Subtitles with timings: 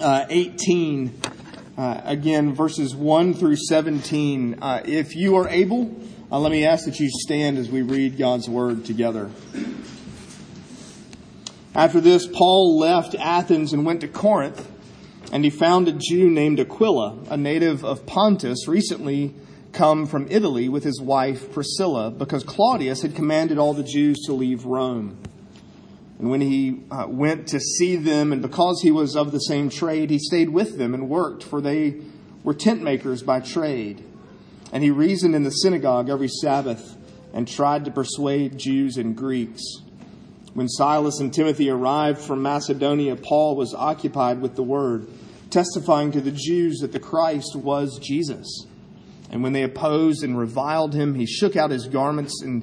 [0.00, 1.20] uh, 18,
[1.76, 4.58] uh, again, verses 1 through 17.
[4.60, 5.94] Uh, if you are able,
[6.32, 9.30] uh, let me ask that you stand as we read God's word together.
[11.74, 14.70] After this, Paul left Athens and went to Corinth,
[15.32, 19.34] and he found a Jew named Aquila, a native of Pontus, recently
[19.72, 24.32] come from Italy with his wife Priscilla, because Claudius had commanded all the Jews to
[24.32, 25.16] leave Rome.
[26.20, 29.70] And when he uh, went to see them, and because he was of the same
[29.70, 32.02] trade, he stayed with them and worked, for they
[32.44, 34.04] were tent makers by trade.
[34.70, 36.94] And he reasoned in the synagogue every Sabbath
[37.32, 39.62] and tried to persuade Jews and Greeks.
[40.52, 45.08] When Silas and Timothy arrived from Macedonia, Paul was occupied with the word,
[45.48, 48.66] testifying to the Jews that the Christ was Jesus.
[49.30, 52.62] And when they opposed and reviled him, he shook out his garments and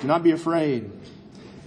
[0.00, 0.90] Do not be afraid,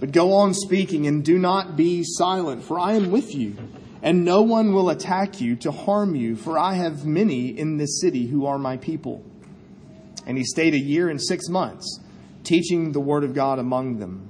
[0.00, 3.56] but go on speaking and do not be silent, for I am with you,
[4.02, 8.00] and no one will attack you to harm you, for I have many in this
[8.00, 9.24] city who are my people.
[10.26, 12.00] And he stayed a year and six months,
[12.44, 14.28] teaching the word of God among them.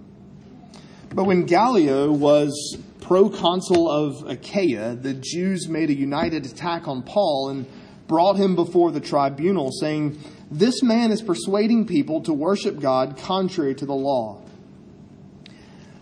[1.10, 7.48] But when Gallio was proconsul of Achaia, the Jews made a united attack on Paul
[7.48, 7.66] and
[8.06, 10.18] brought him before the tribunal, saying,
[10.50, 14.42] This man is persuading people to worship God contrary to the law.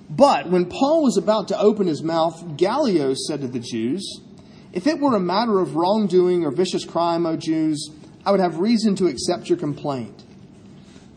[0.09, 4.21] But when Paul was about to open his mouth, Gallio said to the Jews,
[4.73, 7.91] If it were a matter of wrongdoing or vicious crime, O Jews,
[8.25, 10.23] I would have reason to accept your complaint.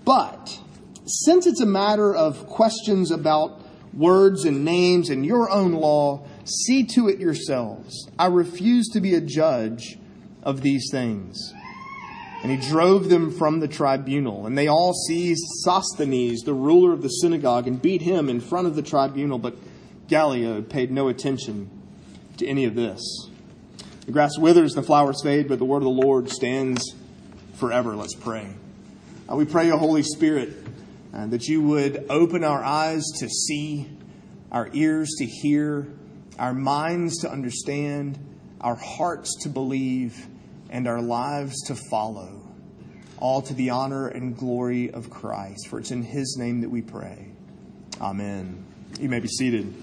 [0.06, 0.60] But
[1.06, 3.62] since it's a matter of questions about
[3.94, 8.10] words and names and your own law, see to it yourselves.
[8.18, 10.00] I refuse to be a judge
[10.42, 11.54] of these things.
[12.42, 14.46] And he drove them from the tribunal.
[14.46, 18.68] And they all seized Sosthenes, the ruler of the synagogue, and beat him in front
[18.68, 19.38] of the tribunal.
[19.38, 19.58] But
[20.08, 21.70] Gallio paid no attention
[22.38, 23.02] to any of this.
[24.06, 26.96] The grass withers, the flowers fade, but the word of the Lord stands
[27.56, 27.96] forever.
[27.96, 28.48] Let's pray.
[29.30, 30.66] Uh, we pray, O Holy Spirit,
[31.14, 33.88] uh, that you would open our eyes to see,
[34.52, 35.88] our ears to hear,
[36.40, 38.18] our minds to understand,
[38.62, 40.26] our hearts to believe,
[40.70, 42.42] and our lives to follow,
[43.18, 45.68] all to the honor and glory of Christ.
[45.68, 47.32] For it's in his name that we pray.
[48.00, 48.66] Amen.
[49.00, 49.74] You may be seated.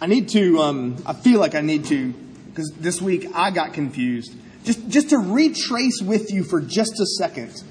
[0.00, 2.12] I need to, um, I feel like I need to,
[2.48, 4.34] because this week I got confused.
[4.64, 7.62] Just, just to retrace with you for just a second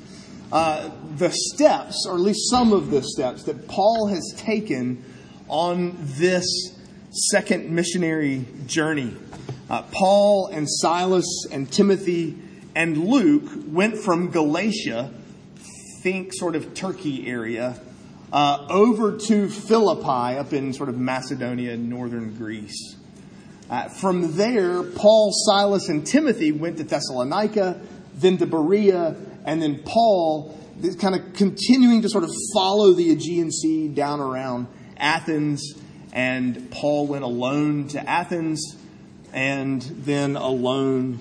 [0.52, 5.04] uh, the steps, or at least some of the steps, that Paul has taken
[5.48, 6.46] on this
[7.32, 9.16] second missionary journey.
[9.70, 12.38] Uh, Paul and Silas and Timothy
[12.76, 15.12] and Luke went from Galatia,
[16.04, 17.80] think sort of Turkey area,
[18.34, 22.98] uh, over to Philippi up in sort of Macedonia, northern Greece.
[23.70, 27.82] Uh, from there, Paul, Silas, and Timothy went to Thessalonica,
[28.14, 30.56] then to Berea, and then Paul,
[31.00, 34.68] kind of continuing to sort of follow the Aegean Sea down around
[34.98, 35.74] Athens.
[36.14, 38.78] And Paul went alone to Athens
[39.34, 41.20] and then alone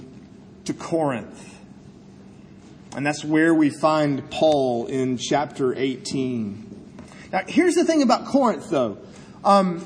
[0.66, 1.58] to Corinth.
[2.96, 6.70] And that's where we find Paul in chapter 18.
[7.32, 8.98] Now, here's the thing about Corinth, though.
[9.42, 9.84] Um,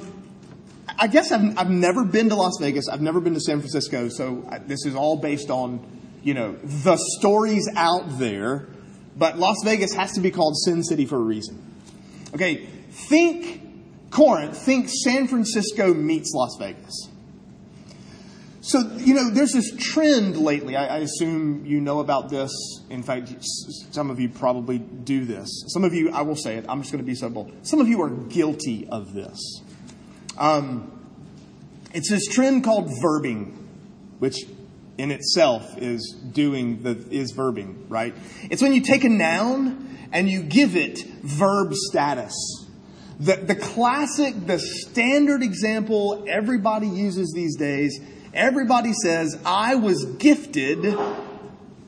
[0.99, 2.88] I guess I've, I've never been to Las Vegas.
[2.88, 4.10] I've never been to San Francisco.
[4.10, 5.81] So this is all based on,
[6.22, 8.69] you know, the stories out there.
[9.16, 11.65] But Las Vegas has to be called Sin City for a reason.
[12.34, 13.68] Okay, think
[14.11, 17.09] Corinth, think San Francisco meets Las Vegas.
[18.61, 20.77] So, you know, there's this trend lately.
[20.77, 22.53] I, I, assume you know about this.
[22.91, 25.65] In fact, some of you probably do this.
[25.69, 27.50] Some of you, I will say it, I'm just going to be so bold.
[27.62, 29.62] Some of you are guilty of this.
[30.37, 30.93] Um,
[31.94, 33.56] it's this trend called verbing,
[34.19, 34.37] which
[34.99, 38.15] in itself is doing the, is verbing, right?
[38.50, 42.35] It's when you take a noun and you give it verb status.
[43.20, 48.00] The, the classic, the standard example everybody uses these days
[48.35, 50.97] Everybody says, I was gifted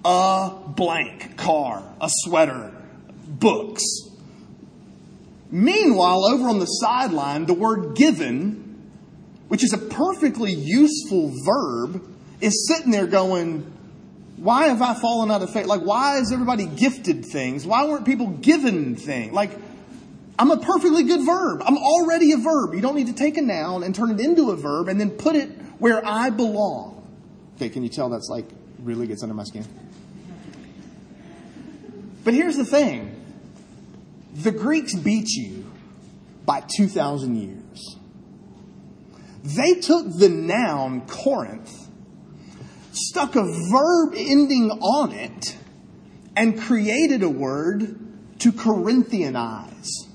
[0.05, 2.73] a blank car, a sweater,
[3.29, 3.85] books.
[5.51, 8.91] Meanwhile, over on the sideline, the word given,
[9.49, 12.05] which is a perfectly useful verb,
[12.41, 13.71] is sitting there going,
[14.37, 15.67] why have I fallen out of faith?
[15.67, 17.67] Like, why is everybody gifted things?
[17.67, 19.35] Why weren't people given things?
[19.35, 19.51] Like,
[20.41, 21.63] I'm a perfectly good verb.
[21.67, 22.73] I'm already a verb.
[22.73, 25.11] You don't need to take a noun and turn it into a verb and then
[25.11, 27.07] put it where I belong.
[27.57, 28.49] Okay, can you tell that's like
[28.79, 29.67] really gets under my skin?
[32.25, 33.15] But here's the thing
[34.33, 35.71] the Greeks beat you
[36.47, 37.97] by 2,000 years.
[39.45, 41.91] They took the noun Corinth
[42.93, 45.57] stuck a verb ending on it,
[46.37, 47.99] and created a word
[48.39, 50.07] to Corinthianize.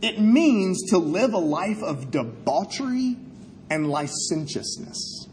[0.00, 3.16] It means to live a life of debauchery
[3.70, 5.26] and licentiousness.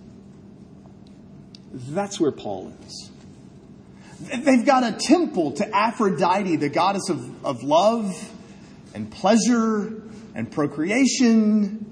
[1.72, 3.12] That's where Paul is.
[4.20, 8.16] They've got a temple to Aphrodite, the goddess of, of love
[8.94, 10.02] and pleasure
[10.34, 11.86] and procreation.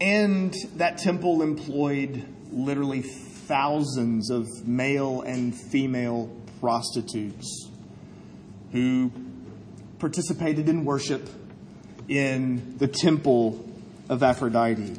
[0.00, 7.68] And that temple employed literally thousands of male and female prostitutes
[8.72, 9.12] who
[10.00, 11.28] participated in worship
[12.08, 13.64] in the temple
[14.08, 14.96] of Aphrodite.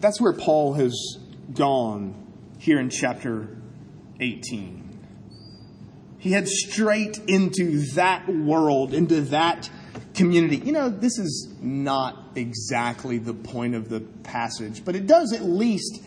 [0.00, 1.18] That's where Paul has
[1.52, 2.14] gone
[2.58, 3.48] here in chapter
[4.20, 4.84] 18.
[6.18, 9.68] He heads straight into that world, into that
[10.14, 10.56] community.
[10.56, 15.42] You know, this is not exactly the point of the passage, but it does at
[15.42, 16.02] least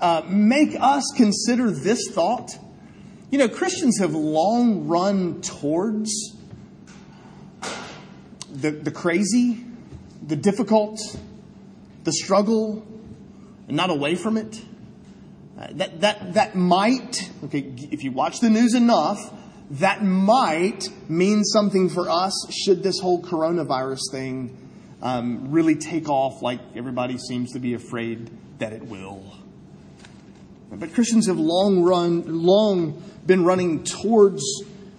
[0.00, 2.50] uh, make us consider this thought.
[3.30, 6.36] You know, Christians have long run towards
[8.50, 9.64] the, the crazy,
[10.26, 10.98] the difficult,
[12.02, 12.84] the struggle,
[13.68, 14.60] and not away from it.
[15.56, 19.32] Uh, that, that, that might, okay, if you watch the news enough,
[19.70, 24.56] that might mean something for us should this whole coronavirus thing
[25.02, 28.28] um, really take off like everybody seems to be afraid
[28.58, 29.39] that it will.
[30.72, 34.42] But Christians have long run, long been running towards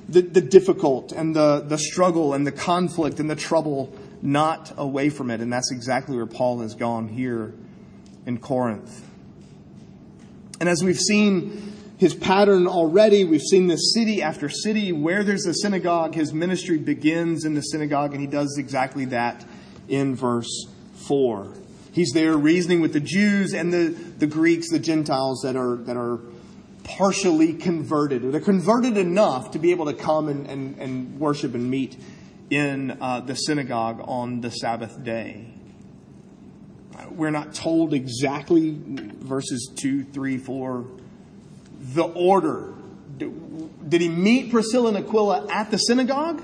[0.09, 5.09] the, the difficult and the, the struggle and the conflict and the trouble, not away
[5.09, 5.39] from it.
[5.41, 7.53] And that's exactly where Paul has gone here
[8.25, 9.05] in Corinth.
[10.59, 11.71] And as we've seen
[12.01, 13.25] his pattern already.
[13.25, 16.15] We've seen this city after city where there's a synagogue.
[16.15, 19.45] His ministry begins in the synagogue, and he does exactly that
[19.87, 20.65] in verse
[20.95, 21.53] 4.
[21.91, 25.97] He's there reasoning with the Jews and the, the Greeks, the Gentiles that are, that
[25.97, 26.19] are
[26.83, 28.31] partially converted.
[28.31, 31.97] They're converted enough to be able to come and, and, and worship and meet
[32.49, 35.47] in uh, the synagogue on the Sabbath day.
[37.09, 40.85] We're not told exactly verses 2, 3, 4,
[41.93, 42.73] the order.
[43.17, 46.43] Did he meet Priscilla and Aquila at the synagogue?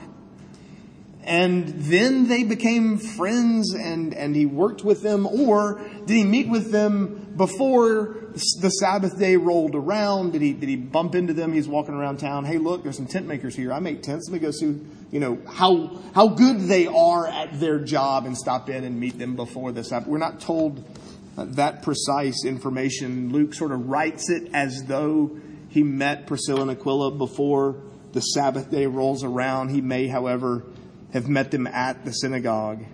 [1.27, 5.27] And then they became friends and, and he worked with them?
[5.27, 8.15] Or did he meet with them before
[8.61, 10.31] the Sabbath day rolled around?
[10.31, 11.51] Did he, did he bump into them?
[11.51, 12.45] He's walking around town.
[12.45, 13.73] Hey, look, there's some tent makers here.
[13.73, 14.29] I make tents.
[14.29, 14.79] Let me go see,
[15.11, 19.19] you know, how, how good they are at their job and stop in and meet
[19.19, 20.07] them before the Sabbath.
[20.07, 20.81] We're not told
[21.35, 23.33] that precise information.
[23.33, 25.37] Luke sort of writes it as though
[25.67, 27.81] he met Priscilla and Aquila before
[28.13, 29.69] the Sabbath day rolls around.
[29.69, 30.63] He may, however,
[31.17, 32.85] have met them at the synagogue.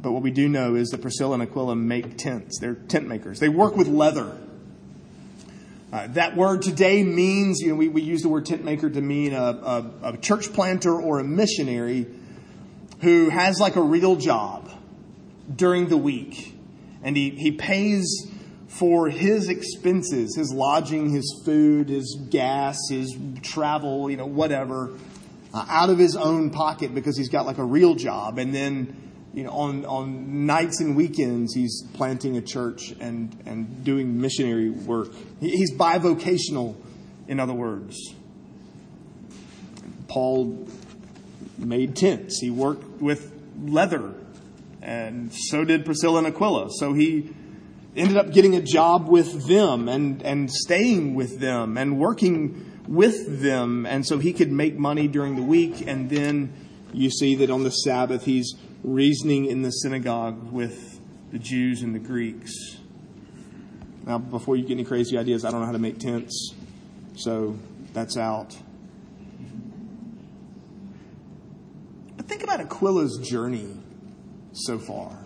[0.00, 2.58] But what we do know is that Priscilla and Aquila make tents.
[2.58, 3.40] They're tent makers.
[3.40, 4.36] They work with leather.
[5.92, 9.00] Uh, that word today means, you know, we, we use the word tent maker to
[9.00, 12.06] mean a, a, a church planter or a missionary
[13.00, 14.70] who has like a real job
[15.54, 16.54] during the week.
[17.02, 18.04] And he, he pays
[18.66, 24.98] for his expenses, his lodging, his food, his gas, his travel, you know, whatever,
[25.54, 28.38] uh, out of his own pocket because he's got like a real job.
[28.38, 33.84] And then, you know, on, on nights and weekends, he's planting a church and, and
[33.84, 35.12] doing missionary work.
[35.40, 36.74] He's bivocational,
[37.28, 37.96] in other words.
[40.08, 40.68] Paul
[41.56, 42.40] made tents.
[42.40, 43.32] He worked with
[43.62, 44.14] leather
[44.84, 46.68] and so did Priscilla and Aquila.
[46.70, 47.30] So he
[47.96, 53.40] ended up getting a job with them and, and staying with them and working with
[53.40, 53.86] them.
[53.86, 55.86] And so he could make money during the week.
[55.86, 56.52] And then
[56.92, 61.00] you see that on the Sabbath, he's reasoning in the synagogue with
[61.32, 62.52] the Jews and the Greeks.
[64.06, 66.54] Now, before you get any crazy ideas, I don't know how to make tents.
[67.16, 67.58] So
[67.92, 68.56] that's out.
[72.16, 73.68] But think about Aquila's journey
[74.52, 75.18] so far.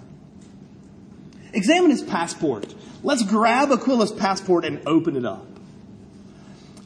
[1.53, 2.73] Examine his passport.
[3.03, 5.48] Let's grab Aquila's passport and open it up.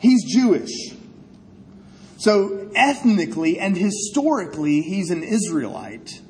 [0.02, 0.96] He's Jewish.
[2.18, 6.20] So, ethnically and historically, he's an Israelite.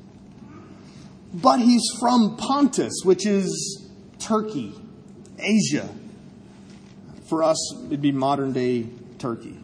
[1.33, 3.89] But he's from Pontus, which is
[4.19, 4.75] Turkey,
[5.39, 5.89] Asia.
[7.27, 8.85] For us, it'd be modern day
[9.17, 9.57] Turkey.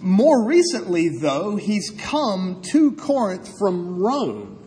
[0.00, 4.58] More recently, though, he's come to Corinth from Rome.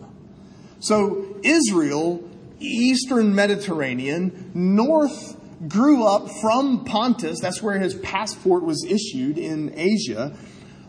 [0.82, 5.38] So, Israel, Eastern Mediterranean, north
[5.68, 7.40] grew up from Pontus.
[7.40, 10.36] That's where his passport was issued in Asia.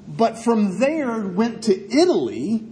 [0.08, 2.64] But from there went to Italy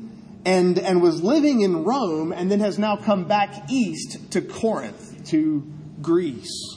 [0.44, 5.28] and, and was living in Rome and then has now come back east to Corinth,
[5.28, 5.62] to
[6.00, 6.76] Greece.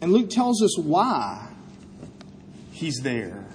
[0.00, 1.48] And Luke tells us why
[2.72, 3.46] he's there.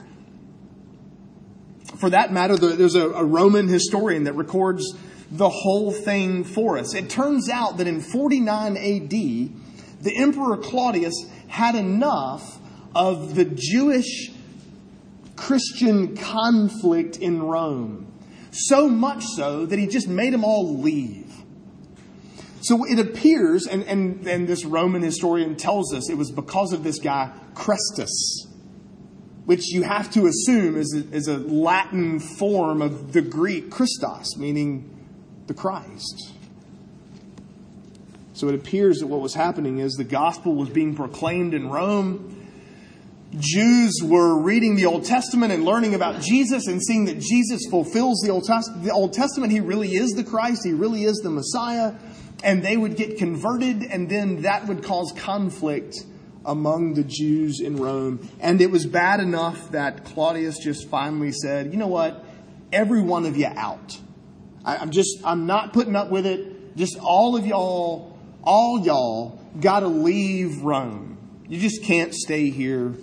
[1.97, 4.95] For that matter, there's a, a Roman historian that records
[5.31, 6.93] the whole thing for us.
[6.93, 12.59] It turns out that in 49 AD, the Emperor Claudius had enough
[12.95, 14.31] of the Jewish
[15.35, 18.11] Christian conflict in Rome.
[18.51, 21.31] So much so that he just made them all leave.
[22.61, 26.83] So it appears, and, and, and this Roman historian tells us it was because of
[26.83, 28.47] this guy, Chrestus,
[29.45, 34.35] which you have to assume is a, is a Latin form of the Greek Christos,
[34.37, 34.96] meaning
[35.47, 36.33] the Christ.
[38.33, 42.35] So it appears that what was happening is the gospel was being proclaimed in Rome.
[43.39, 48.21] Jews were reading the Old Testament and learning about Jesus and seeing that Jesus fulfills
[48.21, 49.51] the Old, Test- the Old Testament.
[49.51, 51.95] He really is the Christ, He really is the Messiah.
[52.43, 55.95] And they would get converted, and then that would cause conflict
[56.45, 58.29] among the Jews in Rome.
[58.39, 62.23] And it was bad enough that Claudius just finally said, you know what?
[62.71, 63.97] Every one of you out.
[64.67, 66.75] I, am just, I'm not putting up with it.
[66.75, 71.17] Just all of y'all, all y'all got to leave Rome.
[71.47, 72.93] You just can't stay here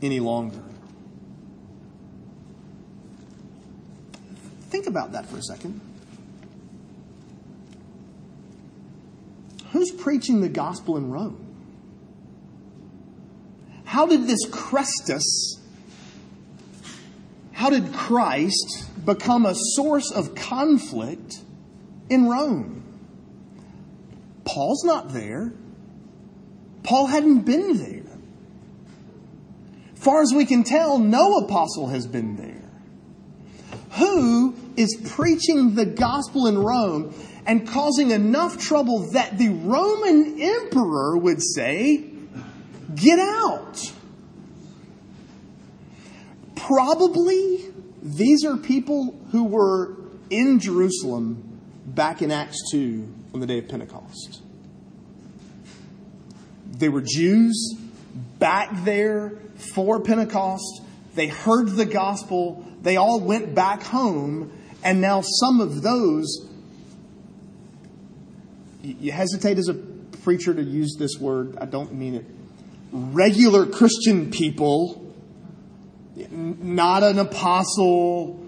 [0.00, 0.62] any longer.
[4.70, 5.80] Think about that for a second.
[9.72, 11.44] Who's preaching the gospel in Rome?
[13.84, 15.58] How did this Chrestus,
[17.62, 21.38] how did Christ become a source of conflict
[22.10, 22.82] in Rome.
[24.44, 25.52] Paul's not there.
[26.82, 28.18] Paul hadn't been there.
[29.94, 32.68] Far as we can tell, no apostle has been there.
[33.92, 37.14] Who is preaching the gospel in Rome
[37.46, 42.10] and causing enough trouble that the Roman emperor would say,
[42.96, 43.91] Get out?
[46.66, 49.96] Probably these are people who were
[50.30, 54.42] in Jerusalem back in Acts 2 on the day of Pentecost.
[56.66, 57.76] They were Jews
[58.38, 59.38] back there
[59.74, 60.82] for Pentecost.
[61.14, 62.64] They heard the gospel.
[62.80, 64.52] They all went back home.
[64.84, 66.48] And now some of those,
[68.82, 72.24] you hesitate as a preacher to use this word, I don't mean it.
[72.92, 75.11] Regular Christian people
[76.60, 78.44] not an apostle,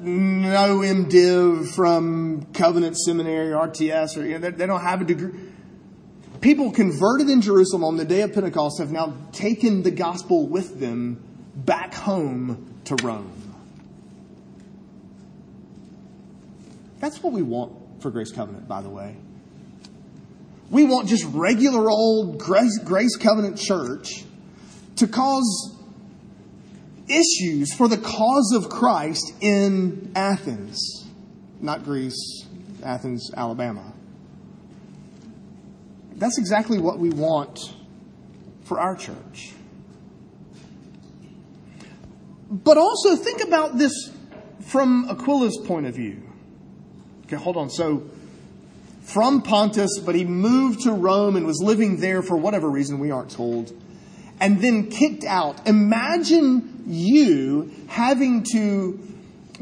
[0.00, 5.32] no MDiv from Covenant Seminary, RTS, or you know, they, they don't have a degree.
[6.40, 10.80] People converted in Jerusalem on the day of Pentecost have now taken the gospel with
[10.80, 11.22] them
[11.54, 13.36] back home to Rome.
[16.98, 19.16] That's what we want for Grace Covenant, by the way.
[20.70, 24.24] We want just regular old Grace, Grace Covenant church
[24.96, 25.76] to cause
[27.10, 31.06] issues for the cause of Christ in Athens,
[31.60, 32.46] not Greece,
[32.82, 33.92] Athens, Alabama.
[36.14, 37.58] That's exactly what we want
[38.64, 39.52] for our church.
[42.50, 44.10] But also think about this
[44.60, 46.22] from Aquila's point of view.
[47.26, 47.70] Okay, hold on.
[47.70, 48.08] So,
[49.02, 53.10] from Pontus, but he moved to Rome and was living there for whatever reason, we
[53.10, 53.72] aren't told,
[54.40, 55.66] and then kicked out.
[55.66, 58.98] Imagine you having to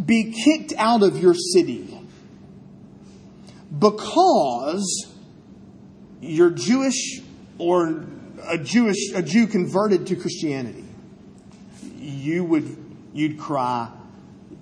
[0.05, 1.99] be kicked out of your city
[3.77, 5.13] because
[6.21, 7.21] you're Jewish
[7.59, 8.07] or
[8.47, 10.85] a Jewish a Jew converted to Christianity.
[11.99, 12.77] You would
[13.13, 13.91] you'd cry,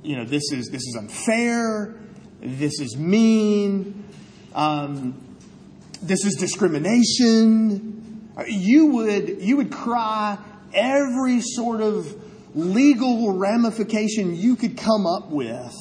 [0.03, 1.95] you know, this is this is unfair,
[2.41, 4.05] this is mean,
[4.55, 5.15] um,
[6.03, 8.29] this is discrimination.
[8.49, 10.39] You would you would cry
[10.75, 12.26] every sort of
[12.57, 15.75] legal ramification you could come up with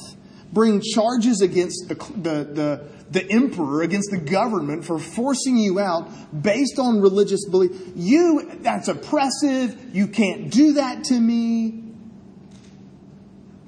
[0.52, 6.08] bring charges against the, the, the, the emperor, against the government for forcing you out
[6.42, 7.72] based on religious belief.
[7.94, 9.94] You, that's oppressive.
[9.94, 11.82] You can't do that to me.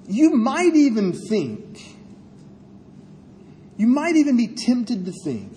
[0.08, 1.78] You might even think,
[3.76, 5.52] you might even be tempted to think,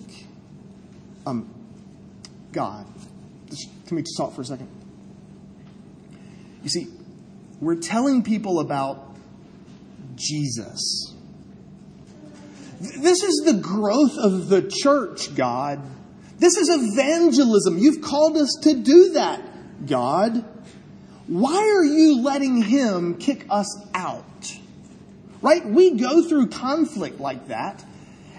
[1.24, 1.48] um,
[2.52, 2.86] God,
[3.86, 4.68] can we just talk for a second?
[6.62, 6.88] You see,
[7.62, 9.14] we're telling people about
[10.16, 11.14] Jesus.
[12.80, 15.80] This is the growth of the church, God.
[16.40, 17.78] This is evangelism.
[17.78, 20.44] You've called us to do that, God.
[21.28, 24.58] Why are you letting him kick us out?
[25.40, 25.64] Right?
[25.64, 27.84] We go through conflict like that,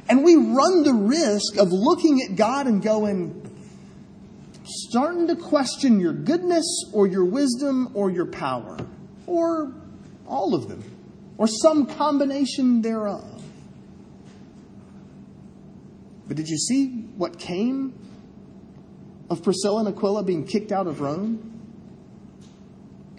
[0.09, 3.39] and we run the risk of looking at God and going,
[4.65, 8.77] starting to question your goodness or your wisdom or your power,
[9.27, 9.71] or
[10.27, 10.83] all of them,
[11.37, 13.43] or some combination thereof.
[16.27, 16.87] But did you see
[17.17, 17.93] what came
[19.29, 21.49] of Priscilla and Aquila being kicked out of Rome?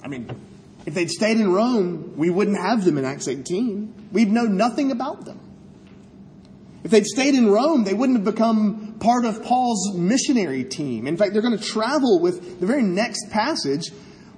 [0.03, 0.29] I mean,
[0.87, 4.11] if they'd stayed in Rome, we wouldn't have them in Acts 18.
[4.13, 5.41] We'd know nothing about them.
[6.85, 11.07] If they'd stayed in Rome, they wouldn't have become part of Paul's missionary team.
[11.07, 13.91] In fact, they're going to travel with the very next passage.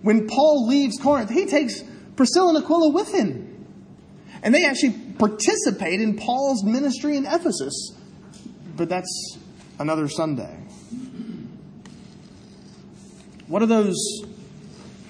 [0.02, 1.82] When Paul leaves Corinth, he takes
[2.16, 3.66] Priscilla and Aquila with him.
[4.42, 7.92] And they actually participate in Paul's ministry in Ephesus.
[8.76, 9.38] But that's
[9.78, 10.56] another Sunday.
[13.48, 13.96] What are those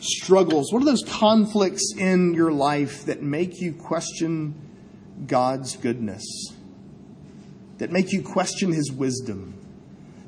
[0.01, 0.73] struggles?
[0.73, 4.55] What are those conflicts in your life that make you question
[5.27, 6.25] God's goodness?
[7.79, 9.55] that make you question his wisdom,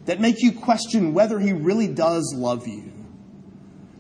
[0.07, 2.88] that make you question whether he really does love you.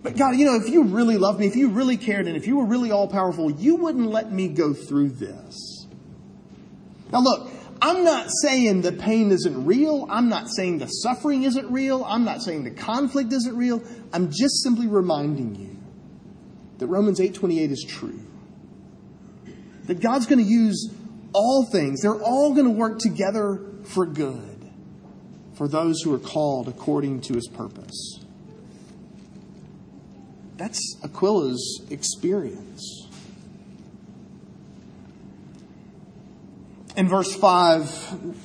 [0.02, 2.46] But God, you know, if you really loved me, if you really cared, and if
[2.46, 5.86] you were really all powerful, you wouldn't let me go through this.
[7.12, 7.50] Now, look,
[7.80, 10.06] I'm not saying the pain isn't real.
[10.10, 12.04] I'm not saying the suffering isn't real.
[12.04, 13.82] I'm not saying the conflict isn't real.
[14.12, 15.76] I'm just simply reminding you
[16.78, 18.20] that Romans 8:28 is true.
[19.84, 20.92] That God's going to use
[21.32, 24.70] all things, they're all going to work together for good
[25.54, 28.24] for those who are called according to his purpose.
[30.59, 33.07] That's Aquila's experience.
[36.97, 37.88] In verse 5,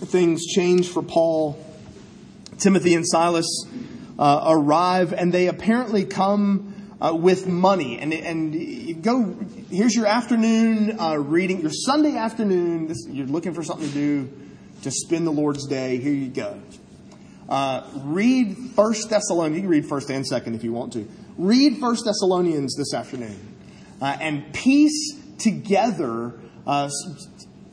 [0.05, 1.57] things change for Paul.
[2.59, 3.65] Timothy and Silas
[4.19, 7.97] uh, arrive, and they apparently come uh, with money.
[7.97, 9.35] And, and go,
[9.71, 12.87] here's your afternoon uh, reading, your Sunday afternoon.
[12.89, 14.31] This, you're looking for something to do
[14.83, 15.97] to spend the Lord's day.
[15.97, 16.61] Here you go.
[17.49, 19.55] Uh, read First Thessalonians.
[19.55, 21.09] You can read First and Second if you want to.
[21.37, 23.55] Read First Thessalonians this afternoon,
[23.99, 26.33] uh, and piece together
[26.67, 26.89] uh,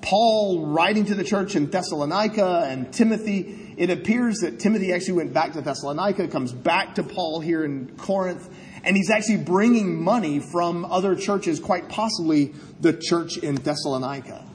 [0.00, 3.74] Paul writing to the church in Thessalonica and Timothy.
[3.76, 7.94] It appears that Timothy actually went back to Thessalonica, comes back to Paul here in
[7.98, 8.48] Corinth,
[8.82, 14.49] and he's actually bringing money from other churches, quite possibly the church in Thessalonica.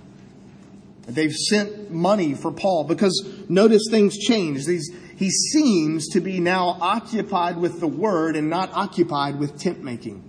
[1.08, 4.66] They've sent money for Paul because notice things change.
[4.66, 9.84] These, he seems to be now occupied with the word and not occupied with tent
[9.84, 10.24] making.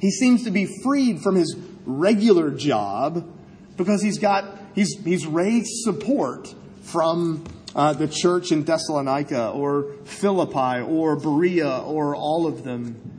[0.00, 3.30] He seems to be freed from his regular job
[3.76, 10.82] because he's got he's he's raised support from uh, the church in Thessalonica or Philippi
[10.82, 13.14] or Berea or all of them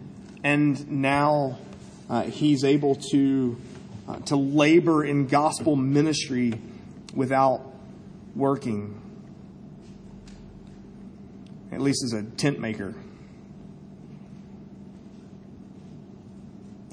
[0.45, 1.57] and now
[2.07, 3.57] uh, he's able to,
[4.07, 6.53] uh, to labor in gospel ministry
[7.15, 7.73] without
[8.35, 9.01] working,
[11.71, 12.93] at least as a tent maker.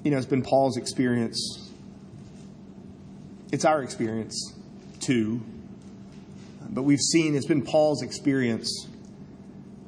[0.05, 1.71] You know, it's been Paul's experience.
[3.53, 4.55] It's our experience
[5.01, 5.43] too.
[6.71, 8.89] But we've seen it's been Paul's experience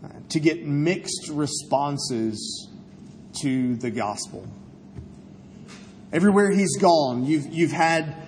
[0.04, 2.68] uh, to get mixed responses
[3.40, 4.46] to the gospel.
[6.12, 8.23] Everywhere he's gone, you've, you've had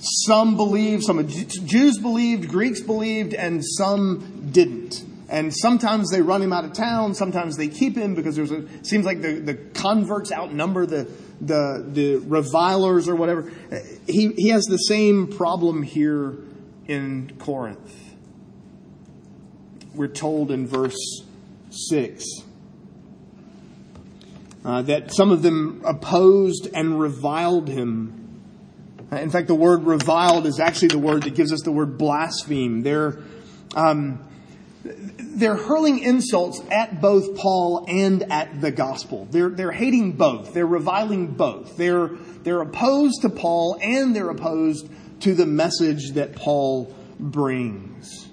[0.00, 5.04] some believe, some Jews believed, Greeks believed, and some didn't.
[5.28, 7.14] And sometimes they run him out of town.
[7.14, 11.08] Sometimes they keep him because there's a seems like the, the converts outnumber the
[11.40, 13.50] the the revilers or whatever.
[14.08, 16.34] He he has the same problem here
[16.88, 18.14] in Corinth.
[19.94, 21.22] We're told in verse
[21.70, 22.24] six
[24.64, 28.16] uh, that some of them opposed and reviled him.
[29.12, 32.82] In fact, the word reviled is actually the word that gives us the word blaspheme.
[32.82, 33.18] They're,
[33.74, 34.24] um,
[34.84, 39.26] they're hurling insults at both Paul and at the gospel.
[39.30, 40.54] They're, they're hating both.
[40.54, 41.76] They're reviling both.
[41.76, 42.08] They're,
[42.42, 44.88] they're opposed to Paul and they're opposed
[45.20, 48.28] to the message that Paul brings.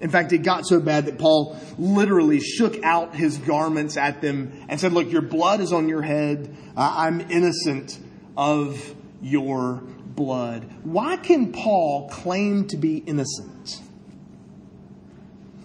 [0.00, 4.66] In fact, it got so bad that Paul literally shook out his garments at them
[4.68, 6.54] and said, Look, your blood is on your head.
[6.76, 7.98] I'm innocent
[8.36, 9.82] of your
[10.16, 10.70] blood.
[10.84, 13.80] Why can Paul claim to be innocent?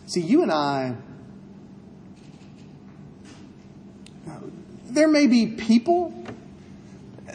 [0.07, 0.95] See, you and I,
[4.85, 6.13] there may be people,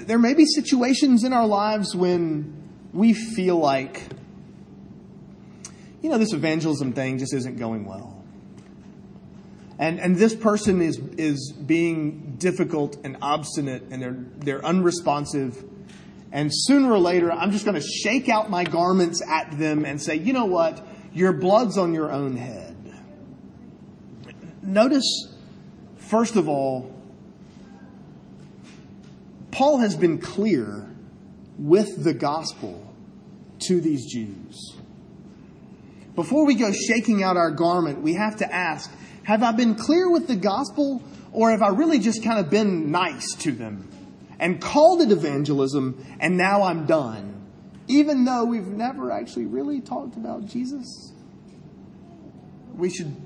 [0.00, 2.52] there may be situations in our lives when
[2.92, 4.02] we feel like,
[6.02, 8.24] you know, this evangelism thing just isn't going well.
[9.78, 15.64] And, and this person is, is being difficult and obstinate and they're, they're unresponsive.
[16.34, 20.02] And sooner or later, I'm just going to shake out my garments at them and
[20.02, 20.84] say, you know what?
[21.12, 22.76] Your blood's on your own head.
[24.60, 25.32] Notice,
[25.96, 26.92] first of all,
[29.52, 30.90] Paul has been clear
[31.56, 32.92] with the gospel
[33.60, 34.74] to these Jews.
[36.16, 38.90] Before we go shaking out our garment, we have to ask
[39.22, 41.00] have I been clear with the gospel,
[41.32, 43.88] or have I really just kind of been nice to them
[44.44, 47.46] and called it evangelism, and now I'm done?
[47.88, 51.14] Even though we've never actually really talked about Jesus?
[52.74, 53.16] We should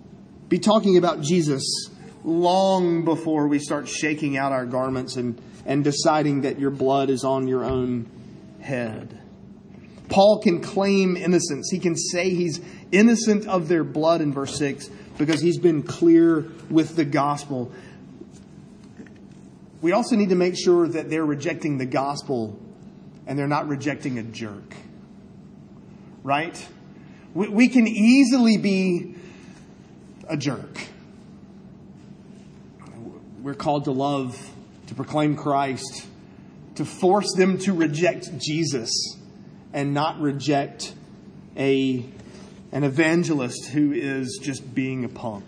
[0.49, 1.91] be talking about Jesus
[2.23, 7.25] long before we start shaking out our garments and, and deciding that your blood is
[7.25, 8.09] on your own
[8.61, 9.21] head.
[10.09, 11.69] Paul can claim innocence.
[11.69, 12.61] He can say he's
[12.93, 17.73] innocent of their blood in verse 6 because he's been clear with the gospel.
[19.81, 22.59] We also need to make sure that they're rejecting the gospel
[23.27, 24.75] and they're not rejecting a jerk.
[26.25, 26.67] Right?
[27.35, 29.15] We, we can easily be
[30.29, 30.81] a jerk.
[33.43, 34.51] We're called to love,
[34.89, 36.07] to proclaim Christ,
[36.75, 38.91] to force them to reject Jesus
[39.73, 40.95] and not reject
[41.57, 42.05] a,
[42.73, 45.45] an evangelist who is just being a punk.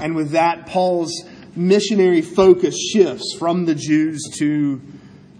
[0.00, 1.22] And with that, Paul's
[1.54, 4.80] missionary focus shifts from the Jews to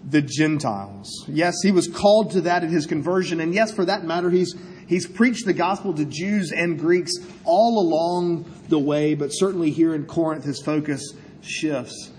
[0.09, 1.25] the Gentiles.
[1.27, 4.55] Yes, he was called to that at his conversion, and yes, for that matter, he's
[4.87, 7.13] he's preached the gospel to Jews and Greeks
[7.45, 12.11] all along the way, but certainly here in Corinth, his focus shifts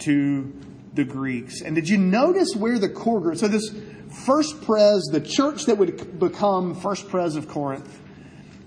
[0.00, 0.52] to
[0.94, 1.62] the Greeks.
[1.62, 3.38] And did you notice where the core group?
[3.38, 3.74] So this
[4.26, 8.00] first pres, the church that would become first pres of Corinth,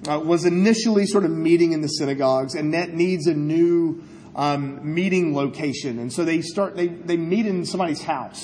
[0.07, 4.03] uh, was initially sort of meeting in the synagogues, and that needs a new
[4.35, 5.99] um, meeting location.
[5.99, 8.43] And so they start they they meet in somebody's house.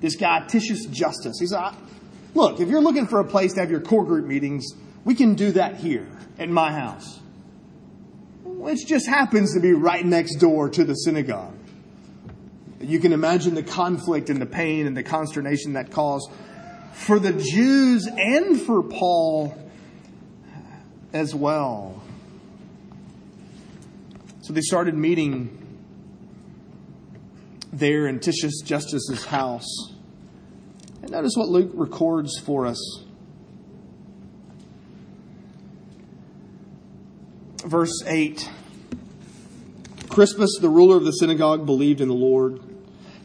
[0.00, 1.38] This guy Titius Justus.
[1.40, 1.74] He's like,
[2.34, 4.66] look, if you're looking for a place to have your core group meetings,
[5.04, 6.06] we can do that here
[6.38, 7.18] at my house,
[8.44, 11.54] which just happens to be right next door to the synagogue.
[12.80, 16.30] You can imagine the conflict and the pain and the consternation that caused
[16.92, 19.56] for the Jews and for Paul
[21.12, 22.02] as well.
[24.48, 25.78] So they started meeting
[27.70, 29.92] there in Titius Justus's house.
[31.02, 32.80] And notice what Luke records for us.
[37.62, 38.50] Verse 8
[40.08, 42.58] Crispus, the ruler of the synagogue, believed in the Lord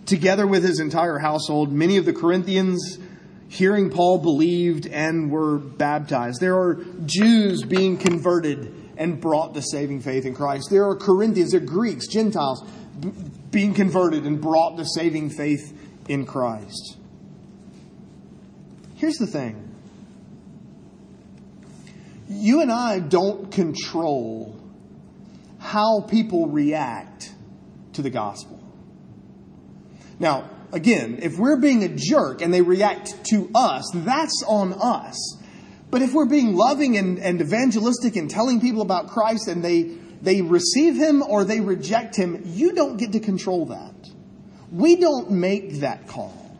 [0.06, 1.72] together with his entire household.
[1.72, 3.00] Many of the Corinthians,
[3.48, 6.42] hearing Paul, believed and were baptized.
[6.42, 10.68] There are Jews being converted and brought to saving faith in Christ.
[10.70, 12.64] There are Corinthians, there are Greeks, Gentiles
[13.52, 15.78] being converted and brought to saving faith
[16.08, 16.98] in Christ.
[18.96, 19.70] Here's the thing
[22.30, 24.60] you and I don't control
[25.60, 27.32] how people react
[27.94, 28.62] to the gospel.
[30.20, 35.38] Now, again, if we're being a jerk and they react to us, that's on us.
[35.94, 39.84] But if we're being loving and, and evangelistic and telling people about Christ and they,
[40.24, 43.94] they receive him or they reject him, you don't get to control that.
[44.72, 46.58] We don't make that call.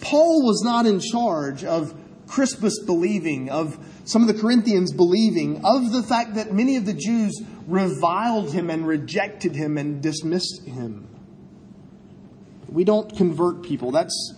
[0.00, 1.92] Paul was not in charge of
[2.28, 6.94] Crispus believing, of some of the Corinthians believing, of the fact that many of the
[6.94, 11.08] Jews reviled him and rejected him and dismissed him.
[12.68, 13.90] We don't convert people.
[13.90, 14.34] That's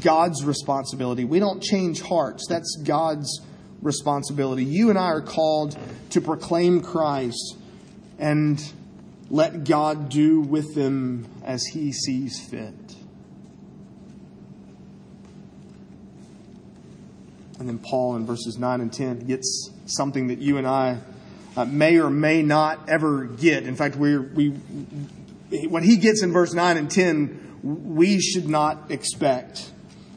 [0.00, 1.24] God's responsibility.
[1.24, 2.46] We don't change hearts.
[2.48, 3.40] That's God's
[3.82, 4.64] responsibility.
[4.64, 5.76] You and I are called
[6.10, 7.56] to proclaim Christ
[8.18, 8.62] and
[9.28, 12.74] let God do with them as he sees fit.
[17.58, 20.98] And then Paul in verses 9 and 10 gets something that you and I
[21.56, 23.64] uh, may or may not ever get.
[23.64, 24.48] In fact, we we,
[25.68, 29.70] what he gets in verse 9 and 10 we should not expect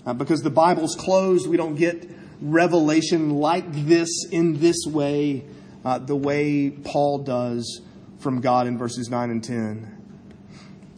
[0.05, 2.09] Uh, because the Bible's closed, we don't get
[2.41, 5.43] revelation like this in this way,
[5.83, 7.81] uh, the way Paul does
[8.19, 9.95] from God in verses 9 and 10.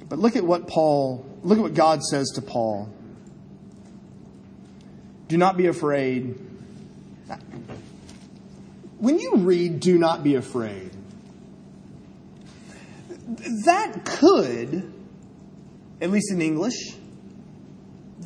[0.10, 2.94] But look at what Paul, look at what God says to Paul.
[5.28, 6.40] Do not be afraid.
[8.98, 10.92] When you read, do not be afraid,
[13.66, 14.92] that could,
[16.02, 16.97] at least in English,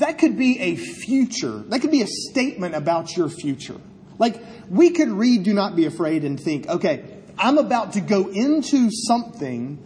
[0.01, 1.59] that could be a future.
[1.69, 3.79] That could be a statement about your future.
[4.19, 7.03] Like, we could read Do Not Be Afraid and think, okay,
[7.37, 9.79] I'm about to go into something,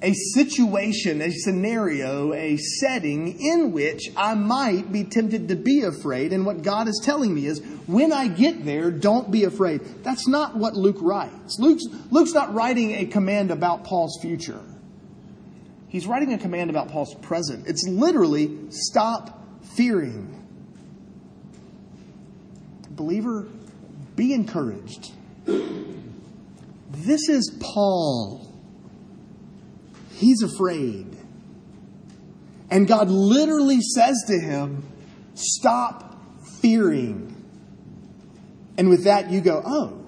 [0.00, 6.32] a situation, a scenario, a setting in which I might be tempted to be afraid.
[6.32, 9.80] And what God is telling me is, when I get there, don't be afraid.
[10.02, 11.58] That's not what Luke writes.
[11.58, 14.60] Luke's, Luke's not writing a command about Paul's future.
[15.88, 17.66] He's writing a command about Paul's present.
[17.66, 19.41] It's literally stop
[19.76, 20.28] fearing.
[22.90, 23.48] Believer,
[24.16, 25.12] be encouraged.
[25.44, 28.52] This is Paul.
[30.12, 31.16] He's afraid.
[32.70, 34.84] And God literally says to him,
[35.34, 36.18] Stop
[36.60, 37.28] fearing.
[38.76, 40.04] And with that, you go, Oh,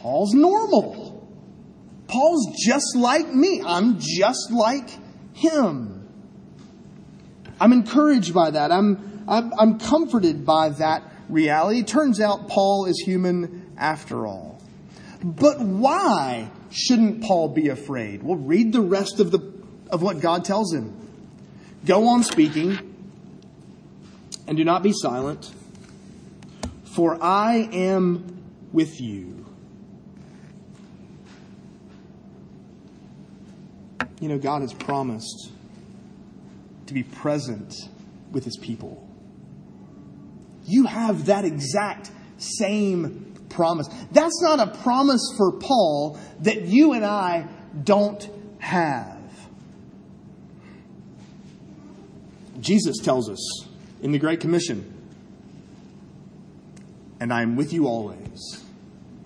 [0.00, 1.28] Paul's normal.
[2.06, 3.62] Paul's just like me.
[3.66, 4.88] I'm just like
[5.34, 5.93] him.
[7.60, 8.72] I'm encouraged by that.
[8.72, 11.80] I'm, I'm, I'm comforted by that reality.
[11.80, 14.62] It turns out Paul is human after all.
[15.22, 18.22] But why shouldn't Paul be afraid?
[18.22, 19.40] Well, read the rest of, the,
[19.90, 20.94] of what God tells him.
[21.86, 22.78] Go on speaking,
[24.46, 25.50] and do not be silent,
[26.94, 29.46] for I am with you.
[34.20, 35.52] You know, God has promised
[36.86, 37.74] to be present
[38.30, 39.08] with his people.
[40.66, 43.88] You have that exact same promise.
[44.12, 47.46] That's not a promise for Paul that you and I
[47.82, 49.20] don't have.
[52.60, 53.66] Jesus tells us
[54.02, 54.90] in the Great Commission,
[57.20, 58.64] and I am with you always,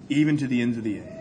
[0.08, 1.17] even to the end of the age.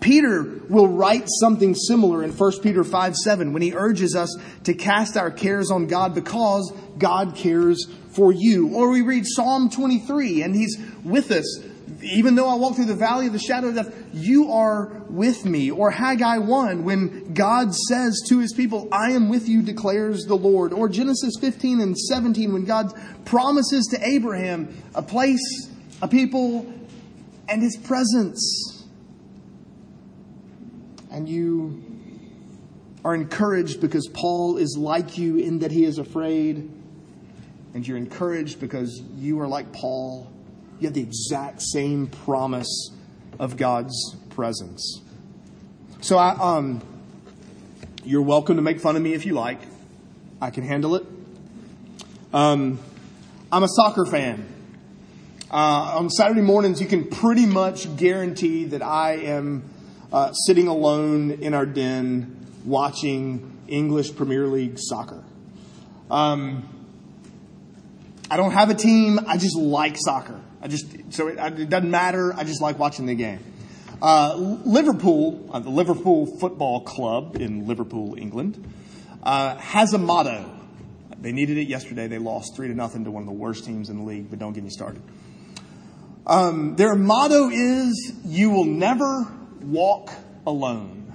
[0.00, 4.34] Peter will write something similar in 1 Peter 5 7 when he urges us
[4.64, 8.74] to cast our cares on God because God cares for you.
[8.74, 11.62] Or we read Psalm 23 and he's with us.
[12.02, 15.44] Even though I walk through the valley of the shadow of death, you are with
[15.44, 15.70] me.
[15.70, 20.36] Or Haggai 1 when God says to his people, I am with you, declares the
[20.36, 20.72] Lord.
[20.72, 22.92] Or Genesis 15 and 17 when God
[23.26, 25.68] promises to Abraham a place,
[26.00, 26.72] a people,
[27.48, 28.69] and his presence
[31.10, 31.82] and you
[33.04, 36.70] are encouraged because Paul is like you in that he is afraid,
[37.74, 40.30] and you're encouraged because you are like Paul.
[40.78, 42.90] You have the exact same promise
[43.38, 45.00] of God's presence.
[46.00, 46.82] So I, um,
[48.04, 49.60] you're welcome to make fun of me if you like.
[50.40, 51.04] I can handle it.
[52.32, 52.78] Um,
[53.52, 54.46] I'm a soccer fan.
[55.50, 59.64] Uh, on Saturday mornings, you can pretty much guarantee that I am
[60.12, 65.22] uh, sitting alone in our den watching English Premier League soccer.
[66.10, 66.68] Um,
[68.30, 69.20] I don't have a team.
[69.26, 70.40] I just like soccer.
[70.60, 72.32] I just so it, it doesn't matter.
[72.34, 73.40] I just like watching the game.
[74.02, 78.72] Uh, Liverpool, uh, the Liverpool Football Club in Liverpool, England,
[79.22, 80.50] uh, has a motto.
[81.20, 82.06] They needed it yesterday.
[82.06, 84.30] They lost three to nothing to one of the worst teams in the league.
[84.30, 85.02] But don't get me started.
[86.26, 89.26] Um, their motto is, "You will never
[89.62, 90.10] walk
[90.46, 91.12] alone.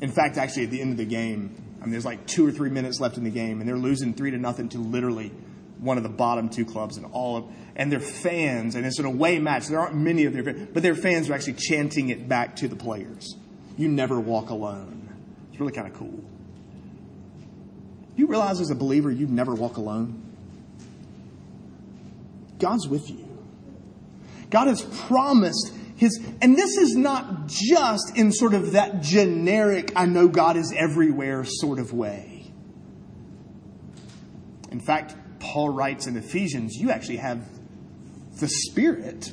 [0.00, 2.52] In fact, actually, at the end of the game, I mean, there's like two or
[2.52, 5.32] three minutes left in the game, and they're losing three to nothing to literally
[5.78, 7.44] one of the bottom two clubs in all of,
[7.76, 9.68] and their fans, and it's an away match.
[9.68, 12.68] There aren't many of their fans, but their fans are actually chanting it back to
[12.68, 13.36] the players.
[13.76, 15.08] You never walk alone.
[15.50, 16.20] It's really kind of cool.
[18.16, 20.24] You realize as a believer, you never walk alone.
[22.58, 23.24] God's with you.
[24.50, 30.06] God has promised his, and this is not just in sort of that generic, I
[30.06, 32.52] know God is everywhere sort of way.
[34.70, 37.44] In fact, Paul writes in Ephesians, you actually have
[38.38, 39.32] the Spirit,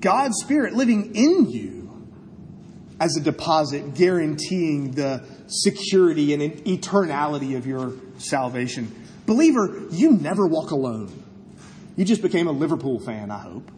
[0.00, 2.08] God's Spirit living in you
[2.98, 8.92] as a deposit, guaranteeing the security and eternality of your salvation.
[9.24, 11.22] Believer, you never walk alone.
[11.94, 13.70] You just became a Liverpool fan, I hope.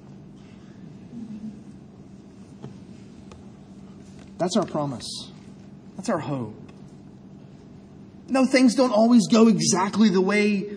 [4.39, 5.31] That's our promise.
[5.97, 6.55] That's our hope.
[8.29, 10.77] No, things don't always go exactly the way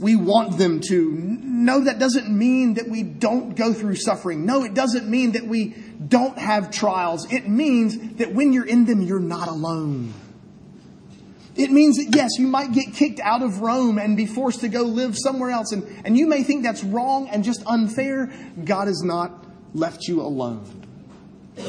[0.00, 1.12] we want them to.
[1.12, 4.44] No, that doesn't mean that we don't go through suffering.
[4.46, 5.68] No, it doesn't mean that we
[6.08, 7.30] don't have trials.
[7.32, 10.14] It means that when you're in them, you're not alone.
[11.56, 14.68] It means that, yes, you might get kicked out of Rome and be forced to
[14.68, 15.72] go live somewhere else.
[15.72, 18.32] And, and you may think that's wrong and just unfair.
[18.64, 20.64] God has not left you alone.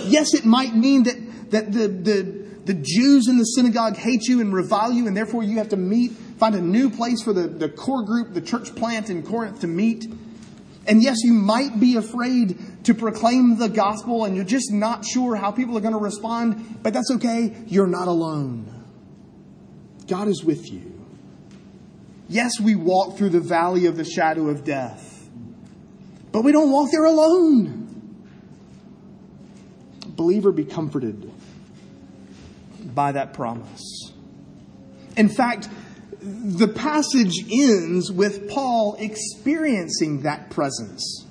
[0.06, 1.21] Yes, it might mean that,
[1.52, 2.22] that the, the,
[2.66, 5.78] the Jews in the synagogue hate you and revile you, and therefore you have to
[5.78, 9.62] meet, find a new place for the, the core group, the church plant in Corinth
[9.62, 10.06] to meet.
[10.88, 15.36] And yes, you might be afraid to proclaim the gospel and you're just not sure
[15.36, 17.56] how people are going to respond, but that's okay.
[17.68, 18.68] You're not alone.
[20.08, 20.88] God is with you.
[22.28, 25.30] Yes, we walk through the valley of the shadow of death,
[26.32, 27.82] but we don't walk there alone.
[30.16, 31.32] Believer, be comforted
[32.94, 34.14] by that promise.
[35.18, 35.70] In fact,
[36.22, 41.26] the passage ends with Paul experiencing that presence.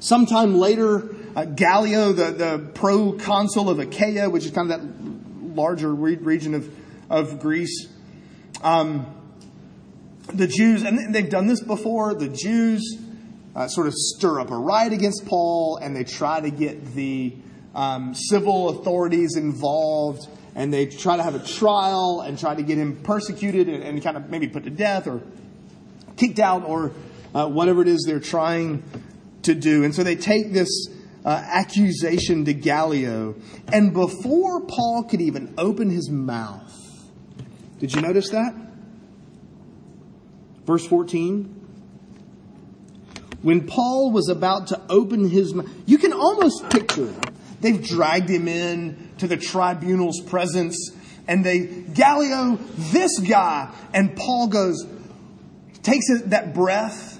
[0.00, 5.94] Sometime later, uh, Gallio, the, the proconsul of Achaia, which is kind of that larger
[5.94, 6.74] re- region of,
[7.08, 7.88] of Greece,
[8.62, 9.06] um,
[10.32, 12.98] the Jews, and they've done this before, the Jews
[13.54, 17.34] uh, sort of stir up a riot against Paul and they try to get the
[17.74, 22.78] um, civil authorities involved and they try to have a trial and try to get
[22.78, 25.20] him persecuted and, and kind of maybe put to death or
[26.16, 26.92] kicked out or
[27.34, 28.82] uh, whatever it is they're trying
[29.42, 29.82] to do.
[29.84, 30.88] And so they take this
[31.24, 33.34] uh, accusation to Gallio.
[33.72, 36.72] And before Paul could even open his mouth,
[37.80, 38.54] did you notice that?
[40.64, 41.62] Verse 14.
[43.42, 47.12] When Paul was about to open his mouth, you can almost picture
[47.64, 50.92] They've dragged him in to the tribunal's presence
[51.26, 53.74] and they, Gallio, this guy.
[53.94, 54.86] And Paul goes,
[55.82, 57.18] takes that breath,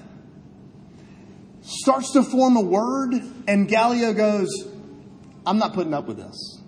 [1.63, 3.15] starts to form a word,
[3.47, 4.49] and Gallio goes,
[5.47, 6.61] I'm not putting up with this.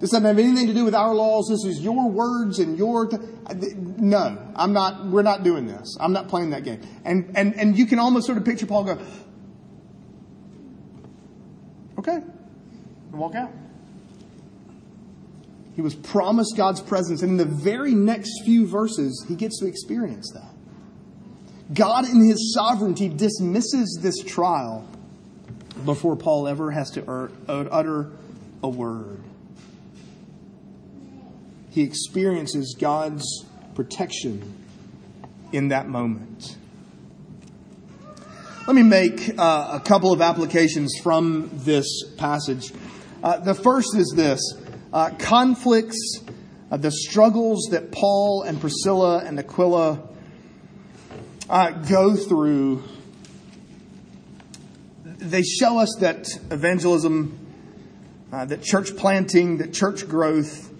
[0.00, 1.48] This doesn't have anything to do with our laws.
[1.50, 3.10] This is your words and your.
[3.98, 5.04] No, I'm not.
[5.08, 5.98] We're not doing this.
[6.00, 6.80] I'm not playing that game.
[7.04, 8.98] And and and you can almost sort of picture Paul go,
[11.98, 12.20] okay,
[13.10, 13.52] and walk out.
[15.74, 19.66] He was promised God's presence, and in the very next few verses, he gets to
[19.66, 20.50] experience that.
[21.72, 24.88] God, in his sovereignty, dismisses this trial
[25.84, 28.10] before Paul ever has to utter
[28.62, 29.22] a word.
[31.70, 33.44] He experiences God's
[33.74, 34.54] protection
[35.52, 36.56] in that moment.
[38.66, 42.72] Let me make uh, a couple of applications from this passage.
[43.22, 44.40] Uh, the first is this
[44.92, 46.20] uh, conflicts,
[46.70, 50.08] uh, the struggles that Paul and Priscilla and Aquila
[51.50, 52.84] uh, go through.
[55.04, 57.38] They show us that evangelism,
[58.32, 60.72] uh, that church planting, that church growth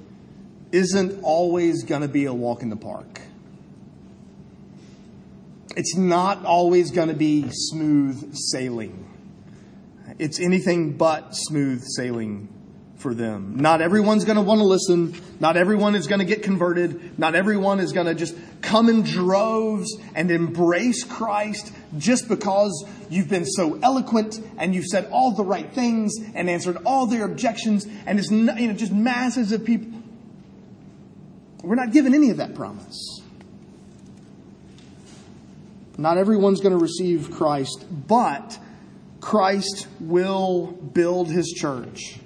[0.70, 3.20] isn't always going to be a walk in the park.
[5.76, 9.07] It's not always going to be smooth sailing
[10.18, 12.48] it's anything but smooth sailing
[12.98, 13.56] for them.
[13.56, 15.14] Not everyone's going to want to listen.
[15.38, 17.18] Not everyone is going to get converted.
[17.18, 23.28] Not everyone is going to just come in droves and embrace Christ just because you've
[23.28, 27.86] been so eloquent and you've said all the right things and answered all their objections
[28.06, 29.92] and it's not, you know just masses of people.
[31.62, 33.22] We're not given any of that promise.
[35.96, 38.58] Not everyone's going to receive Christ, but
[39.20, 42.18] Christ will build his church,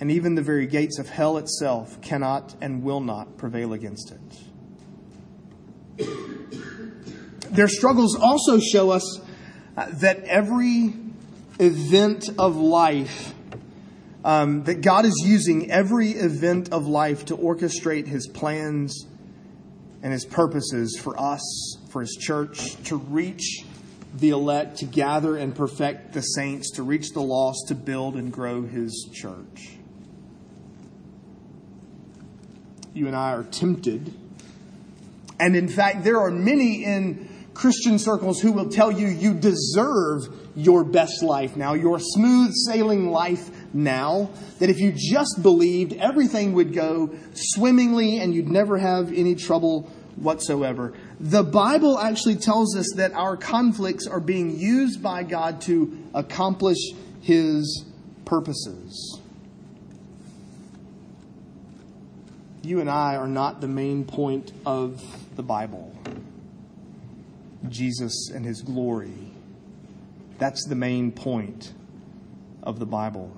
[0.00, 4.20] and even the very gates of hell itself cannot and will not prevail against it.
[7.50, 9.20] Their struggles also show us
[9.76, 10.94] uh, that every
[11.60, 13.32] event of life,
[14.24, 19.06] um, that God is using every event of life to orchestrate his plans
[20.02, 21.40] and his purposes for us,
[21.90, 23.64] for his church, to reach
[24.14, 28.32] the elect to gather and perfect the saints, to reach the lost, to build and
[28.32, 29.72] grow his church.
[32.92, 34.14] You and I are tempted.
[35.40, 40.28] And in fact, there are many in Christian circles who will tell you you deserve
[40.54, 44.30] your best life now, your smooth sailing life now.
[44.60, 49.90] That if you just believed, everything would go swimmingly and you'd never have any trouble
[50.16, 50.94] whatsoever.
[51.20, 56.78] The Bible actually tells us that our conflicts are being used by God to accomplish
[57.22, 57.84] His
[58.24, 59.20] purposes.
[62.64, 65.02] you and I are not the main point of
[65.36, 65.92] the Bible.
[67.68, 69.32] Jesus and his glory.
[70.38, 71.72] That's the main point
[72.62, 73.36] of the Bible.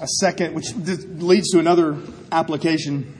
[0.00, 1.96] A second, which leads to another
[2.32, 3.18] application.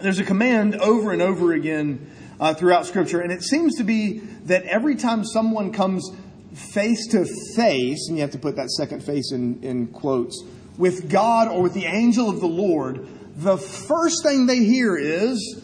[0.00, 2.10] There's a command over and over again
[2.40, 6.10] uh, throughout Scripture, and it seems to be that every time someone comes
[6.54, 7.24] face to
[7.56, 10.42] face, and you have to put that second face in, in quotes,
[10.76, 13.06] with God or with the angel of the Lord,
[13.36, 15.62] the first thing they hear is,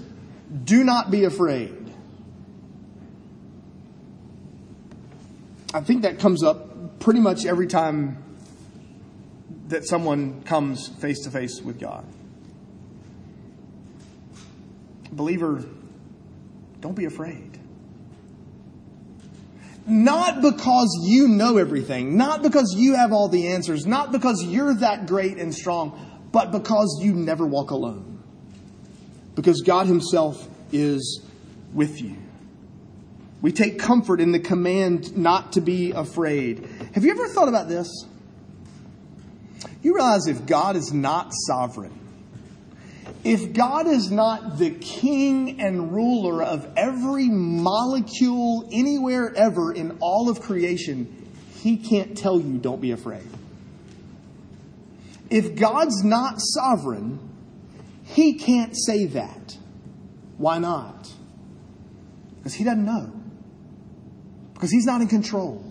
[0.65, 1.77] do not be afraid.
[5.73, 8.30] I think that comes up pretty much every time
[9.71, 12.05] that someone comes face to face with God.
[15.13, 15.65] Believer,
[16.81, 17.59] don't be afraid.
[19.87, 24.75] Not because you know everything, not because you have all the answers, not because you're
[24.75, 28.23] that great and strong, but because you never walk alone.
[29.35, 31.23] Because God Himself is
[31.73, 32.17] with you.
[33.43, 36.69] We take comfort in the command not to be afraid.
[36.95, 37.89] Have you ever thought about this?
[39.83, 41.99] You realize if God is not sovereign,
[43.25, 50.31] if God is not the king and ruler of every molecule anywhere ever in all
[50.31, 53.27] of creation, he can't tell you don't be afraid.
[55.29, 57.21] If God's not sovereign,
[58.05, 59.57] he can't say that.
[60.39, 61.13] Why not?
[62.39, 63.13] Because he doesn't know.
[64.55, 65.70] Because he's not in control.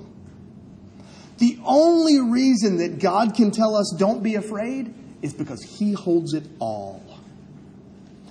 [1.40, 6.34] The only reason that God can tell us don't be afraid is because he holds
[6.34, 7.04] it all.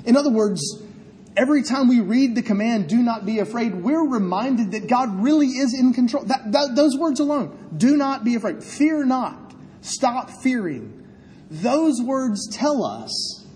[0.04, 0.60] In other words,
[1.36, 5.46] every time we read the command, do not be afraid, we're reminded that God really
[5.46, 6.24] is in control.
[6.24, 11.06] That, that, those words alone, do not be afraid, fear not, stop fearing.
[11.50, 13.46] Those words tell us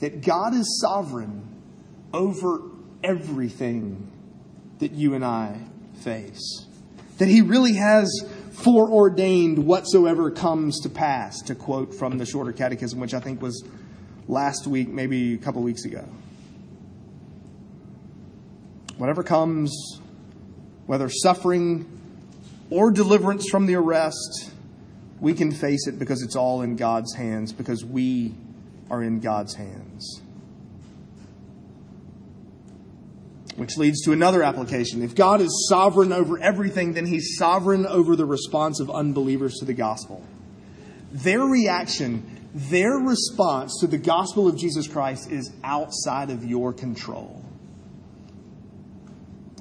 [0.00, 1.44] that God is sovereign
[2.12, 2.62] over
[3.04, 4.10] everything
[4.78, 5.60] that you and I
[6.02, 6.66] face.
[7.18, 8.08] That He really has
[8.62, 13.64] foreordained whatsoever comes to pass, to quote from the Shorter Catechism, which I think was
[14.26, 16.04] last week, maybe a couple weeks ago.
[18.96, 20.00] Whatever comes,
[20.86, 21.86] whether suffering
[22.70, 24.50] or deliverance from the arrest,
[25.20, 28.34] we can face it because it's all in God's hands, because we
[28.90, 30.22] are in God's hands.
[33.58, 35.02] Which leads to another application.
[35.02, 39.64] If God is sovereign over everything, then He's sovereign over the response of unbelievers to
[39.64, 40.24] the gospel.
[41.10, 47.44] Their reaction, their response to the gospel of Jesus Christ is outside of your control.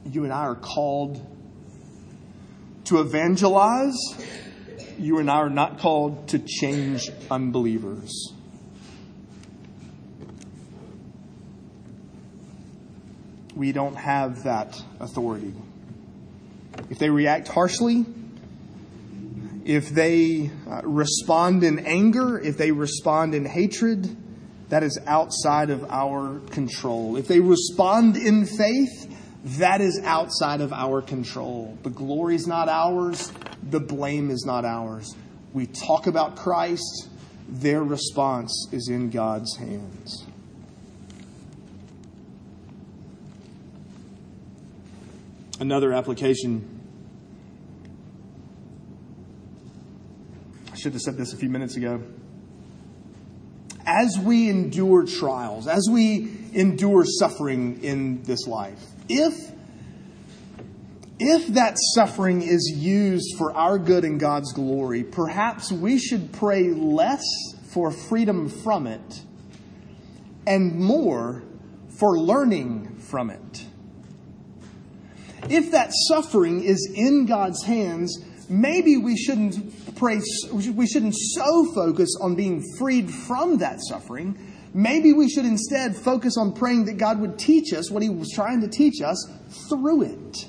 [0.06, 1.26] You and I are called
[2.86, 3.98] to evangelize.
[5.00, 8.32] You and I are not called to change unbelievers.
[13.58, 15.54] We don't have that authority.
[16.90, 18.06] If they react harshly,
[19.66, 24.16] if they uh, respond in anger, if they respond in hatred,
[24.70, 27.18] that is outside of our control.
[27.18, 29.14] If they respond in faith,
[29.60, 31.78] that is outside of our control.
[31.84, 33.32] The glory is not ours,
[33.64, 35.16] the blame is not ours.
[35.54, 37.10] We talk about Christ,
[37.50, 40.26] their response is in God's hands.
[45.60, 46.82] Another application.
[50.72, 52.04] I should have said this a few minutes ago.
[53.84, 58.80] As we endure trials, as we endure suffering in this life,
[59.10, 59.34] if
[61.20, 66.70] if that suffering is used for our good and God's glory, perhaps we should pray
[66.70, 67.24] less
[67.74, 69.22] for freedom from it
[70.46, 71.42] and more
[72.00, 73.67] for learning from it
[75.50, 78.18] if that suffering is in God's hands,
[78.50, 80.22] maybe we shouldn't pray,
[80.52, 84.38] we shouldn't so focus on being freed from that suffering.
[84.74, 88.30] Maybe we should instead focus on praying that God would teach us what He was
[88.34, 89.30] trying to teach us
[89.70, 90.46] through it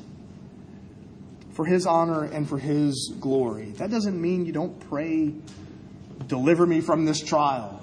[1.52, 3.70] for His honor and for His glory.
[3.72, 5.34] That doesn't mean you don't pray,
[6.26, 7.80] deliver me from this trial.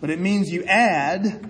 [0.00, 1.48] But it means you add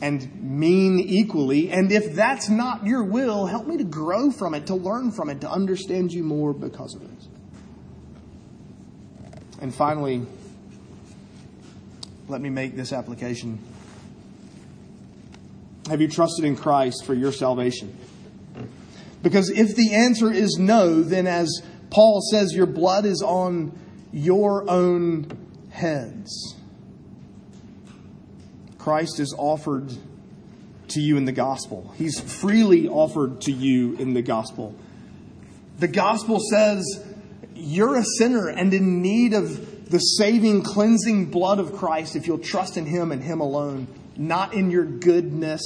[0.00, 1.70] and mean equally.
[1.70, 5.30] And if that's not your will, help me to grow from it, to learn from
[5.30, 7.10] it, to understand you more because of it.
[9.60, 10.26] And finally,
[12.28, 13.58] let me make this application.
[15.88, 17.96] Have you trusted in Christ for your salvation?
[19.22, 23.78] Because if the answer is no, then as Paul says, your blood is on
[24.12, 25.28] your own
[25.70, 26.56] heads.
[28.84, 29.90] Christ is offered
[30.88, 31.94] to you in the gospel.
[31.96, 34.74] He's freely offered to you in the gospel.
[35.78, 37.02] The gospel says
[37.54, 42.36] you're a sinner and in need of the saving, cleansing blood of Christ if you'll
[42.36, 45.62] trust in Him and Him alone, not in your goodness,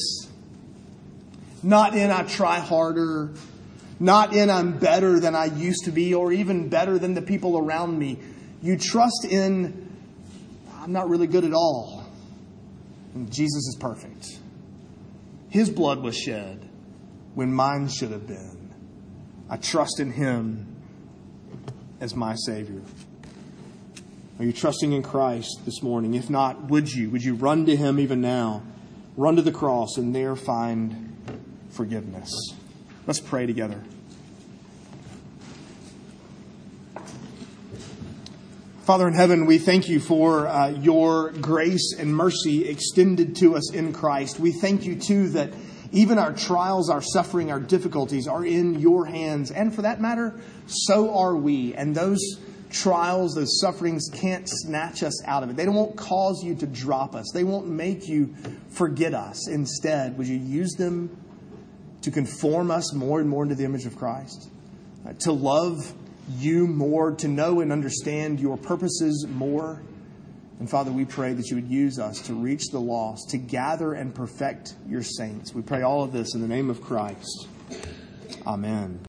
[1.61, 3.33] not in I try harder,
[3.99, 7.59] not in I'm better than I used to be or even better than the people
[7.59, 8.21] around me.
[8.63, 9.91] You trust in
[10.81, 11.98] I'm not really good at all.
[13.27, 14.39] Jesus is perfect.
[15.49, 16.69] His blood was shed
[17.35, 18.75] when mine should have been.
[19.49, 20.77] I trust in Him
[22.01, 22.83] as my Savior.
[24.39, 26.15] Are you trusting in Christ this morning?
[26.15, 27.11] If not, would you?
[27.11, 28.63] Would you run to Him even now?
[29.17, 31.17] Run to the cross and there find
[31.71, 32.31] forgiveness.
[33.07, 33.83] Let's pray together.
[38.89, 43.71] Father in heaven, we thank you for uh, your grace and mercy extended to us
[43.75, 44.41] in Christ.
[44.41, 45.53] We thank you, too, that
[45.93, 49.51] even our trials, our suffering, our difficulties are in your hands.
[49.51, 51.75] And for that matter, so are we.
[51.75, 52.19] And those
[52.71, 55.57] trials, those sufferings can't snatch us out of it.
[55.57, 58.35] They won't cause you to drop us, they won't make you
[58.71, 59.49] forget us.
[59.49, 61.15] Instead, would you use them
[62.01, 64.49] to conform us more and more into the image of Christ?
[65.07, 65.93] Uh, to love
[66.29, 69.83] you more, to know and understand your purposes more.
[70.59, 73.93] And Father, we pray that you would use us to reach the lost, to gather
[73.93, 75.55] and perfect your saints.
[75.55, 77.47] We pray all of this in the name of Christ.
[78.47, 78.97] Amen.